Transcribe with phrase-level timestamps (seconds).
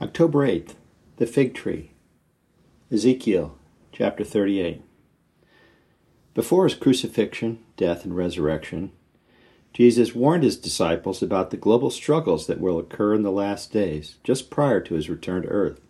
[0.00, 0.74] October 8th,
[1.16, 1.90] the fig tree.
[2.92, 3.58] Ezekiel
[3.90, 4.80] chapter 38.
[6.34, 8.92] Before his crucifixion, death, and resurrection,
[9.72, 14.18] Jesus warned his disciples about the global struggles that will occur in the last days,
[14.22, 15.80] just prior to his return to earth.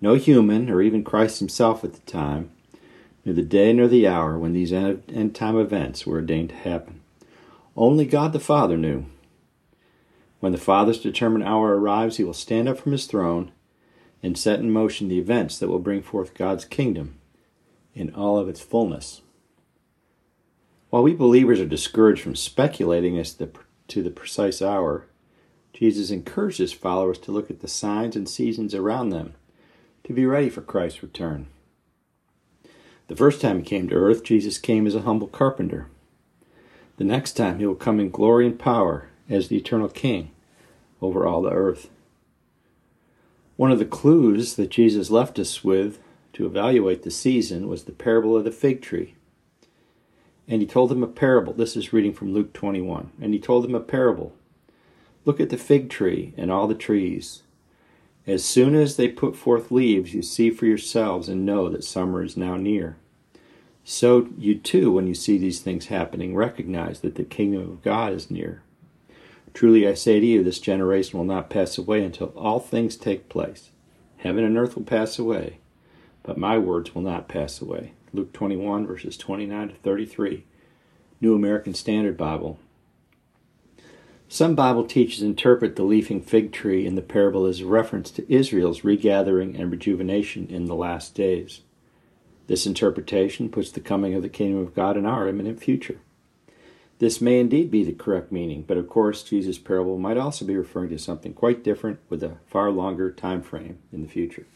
[0.00, 2.50] No human, or even Christ himself at the time,
[3.24, 7.02] knew the day nor the hour when these end time events were ordained to happen.
[7.76, 9.06] Only God the Father knew.
[10.46, 13.50] When the Father's determined hour arrives, he will stand up from his throne
[14.22, 17.18] and set in motion the events that will bring forth God's kingdom
[17.96, 19.22] in all of its fullness.
[20.88, 25.06] While we believers are discouraged from speculating as to the precise hour,
[25.72, 29.34] Jesus encouraged his followers to look at the signs and seasons around them
[30.04, 31.48] to be ready for Christ's return.
[33.08, 35.88] The first time he came to earth, Jesus came as a humble carpenter.
[36.98, 40.30] The next time he will come in glory and power as the eternal King
[41.00, 41.90] over all the earth.
[43.56, 45.98] One of the clues that Jesus left us with
[46.34, 49.14] to evaluate the season was the parable of the fig tree.
[50.46, 51.52] And he told them a parable.
[51.52, 53.10] This is reading from Luke 21.
[53.20, 54.34] And he told them a parable.
[55.24, 57.42] Look at the fig tree and all the trees.
[58.26, 62.22] As soon as they put forth leaves, you see for yourselves and know that summer
[62.22, 62.96] is now near.
[63.84, 68.12] So you too, when you see these things happening, recognize that the kingdom of God
[68.12, 68.62] is near.
[69.56, 73.30] Truly I say to you, this generation will not pass away until all things take
[73.30, 73.70] place.
[74.18, 75.60] Heaven and earth will pass away,
[76.22, 77.94] but my words will not pass away.
[78.12, 80.44] Luke 21, verses 29 to 33,
[81.22, 82.58] New American Standard Bible.
[84.28, 88.30] Some Bible teachers interpret the leafing fig tree in the parable as a reference to
[88.30, 91.62] Israel's regathering and rejuvenation in the last days.
[92.46, 95.98] This interpretation puts the coming of the kingdom of God in our imminent future.
[96.98, 100.56] This may indeed be the correct meaning, but of course Jesus' parable might also be
[100.56, 104.46] referring to something quite different with a far longer time frame in the future.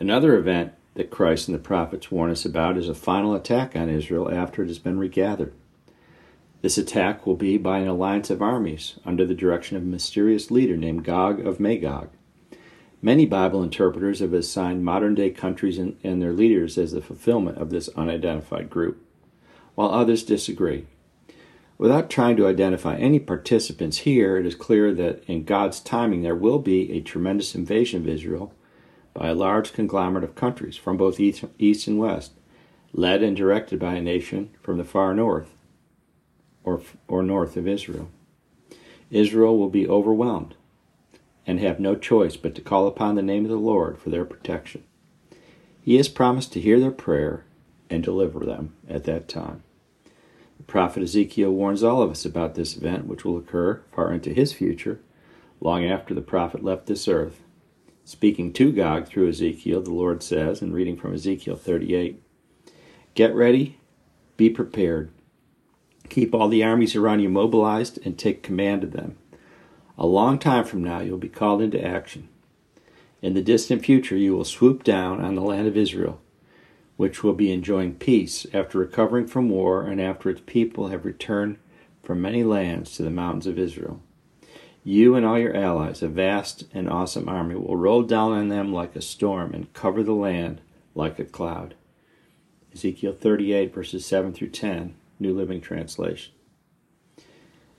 [0.00, 3.88] Another event that Christ and the prophets warn us about is a final attack on
[3.88, 5.54] Israel after it has been regathered.
[6.60, 10.50] This attack will be by an alliance of armies under the direction of a mysterious
[10.50, 12.08] leader named Gog of Magog.
[13.00, 17.70] Many Bible interpreters have assigned modern day countries and, their leaders as the fulfillment of
[17.70, 19.04] this unidentified group
[19.74, 20.86] while others disagree.
[21.78, 26.36] Without trying to identify any participants here, it is clear that in God's timing there
[26.36, 28.54] will be a tremendous invasion of Israel
[29.14, 32.32] by a large conglomerate of countries from both east and west,
[32.92, 35.54] led and directed by a nation from the far north
[36.62, 38.08] or, or north of Israel.
[39.10, 40.54] Israel will be overwhelmed
[41.46, 44.24] and have no choice but to call upon the name of the Lord for their
[44.24, 44.84] protection.
[45.82, 47.44] He has promised to hear their prayer
[47.92, 49.62] and deliver them at that time.
[50.56, 54.32] The prophet Ezekiel warns all of us about this event, which will occur far into
[54.32, 55.00] his future,
[55.60, 57.42] long after the prophet left this earth.
[58.04, 62.20] Speaking to Gog through Ezekiel, the Lord says, and reading from Ezekiel 38
[63.14, 63.78] Get ready,
[64.38, 65.10] be prepared.
[66.08, 69.18] Keep all the armies around you mobilized and take command of them.
[69.98, 72.28] A long time from now, you'll be called into action.
[73.20, 76.22] In the distant future, you will swoop down on the land of Israel
[77.02, 81.58] which will be enjoying peace after recovering from war and after its people have returned
[82.00, 84.00] from many lands to the mountains of Israel.
[84.84, 88.72] You and all your allies, a vast and awesome army, will roll down on them
[88.72, 90.60] like a storm and cover the land
[90.94, 91.74] like a cloud.
[92.72, 96.32] Ezekiel 38, verses 7 through 10, New Living Translation.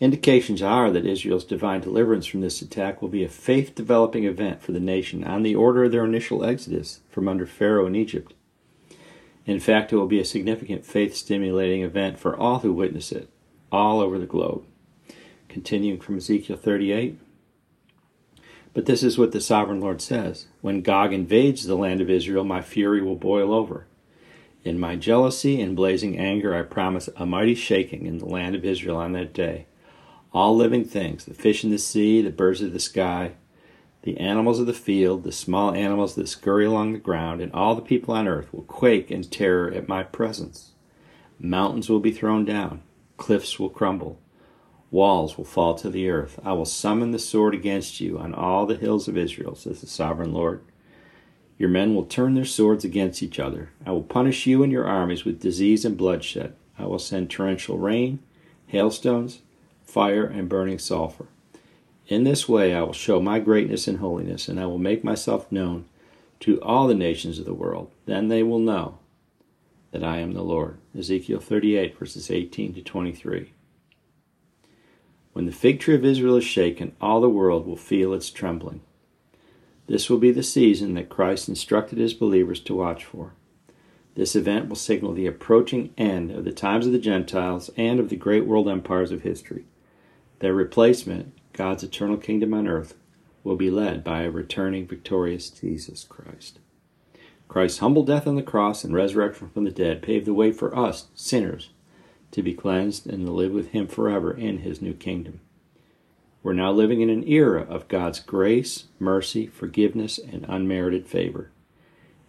[0.00, 4.62] Indications are that Israel's divine deliverance from this attack will be a faith developing event
[4.62, 8.32] for the nation on the order of their initial exodus from under Pharaoh in Egypt.
[9.50, 13.28] In fact, it will be a significant faith stimulating event for all who witness it,
[13.72, 14.62] all over the globe.
[15.48, 17.18] Continuing from Ezekiel 38.
[18.72, 22.44] But this is what the sovereign Lord says When Gog invades the land of Israel,
[22.44, 23.88] my fury will boil over.
[24.62, 28.64] In my jealousy and blazing anger, I promise a mighty shaking in the land of
[28.64, 29.66] Israel on that day.
[30.32, 33.32] All living things, the fish in the sea, the birds of the sky,
[34.02, 37.74] the animals of the field, the small animals that scurry along the ground, and all
[37.74, 40.72] the people on earth will quake in terror at my presence.
[41.38, 42.82] Mountains will be thrown down,
[43.16, 44.18] cliffs will crumble,
[44.90, 46.38] walls will fall to the earth.
[46.44, 49.86] I will summon the sword against you on all the hills of Israel, says the
[49.86, 50.62] sovereign Lord.
[51.58, 53.70] Your men will turn their swords against each other.
[53.84, 56.56] I will punish you and your armies with disease and bloodshed.
[56.78, 58.20] I will send torrential rain,
[58.66, 59.40] hailstones,
[59.84, 61.26] fire, and burning sulfur.
[62.10, 65.50] In this way I will show my greatness and holiness, and I will make myself
[65.52, 65.84] known
[66.40, 67.92] to all the nations of the world.
[68.04, 68.98] Then they will know
[69.92, 70.78] that I am the Lord.
[70.98, 73.52] Ezekiel 38, verses 18 to 23.
[75.34, 78.80] When the fig tree of Israel is shaken, all the world will feel its trembling.
[79.86, 83.34] This will be the season that Christ instructed his believers to watch for.
[84.16, 88.08] This event will signal the approaching end of the times of the Gentiles and of
[88.08, 89.66] the great world empires of history.
[90.40, 92.94] Their replacement, God's eternal kingdom on earth,
[93.42, 96.58] will be led by a returning victorious Jesus Christ.
[97.48, 100.76] Christ's humble death on the cross and resurrection from the dead paved the way for
[100.76, 101.70] us, sinners,
[102.30, 105.40] to be cleansed and to live with Him forever in His new kingdom.
[106.42, 111.50] We're now living in an era of God's grace, mercy, forgiveness, and unmerited favor.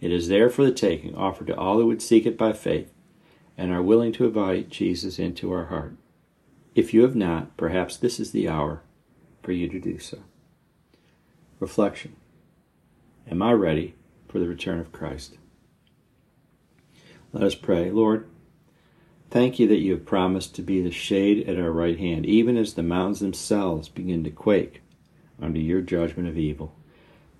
[0.00, 2.92] It is there for the taking, offered to all who would seek it by faith
[3.56, 5.94] and are willing to invite Jesus into our heart.
[6.74, 8.82] If you have not, perhaps this is the hour
[9.42, 10.18] for you to do so.
[11.60, 12.16] Reflection
[13.30, 13.94] Am I ready
[14.28, 15.38] for the return of Christ?
[17.32, 17.90] Let us pray.
[17.90, 18.28] Lord,
[19.32, 22.58] Thank you that you have promised to be the shade at our right hand, even
[22.58, 24.82] as the mountains themselves begin to quake
[25.40, 26.74] under your judgment of evil.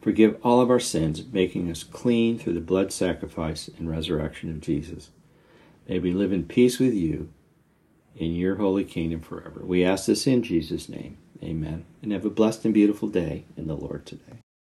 [0.00, 4.62] Forgive all of our sins, making us clean through the blood sacrifice and resurrection of
[4.62, 5.10] Jesus.
[5.86, 7.28] May we live in peace with you
[8.16, 9.60] in your holy kingdom forever.
[9.62, 11.18] We ask this in Jesus' name.
[11.42, 11.84] Amen.
[12.02, 14.41] And have a blessed and beautiful day in the Lord today.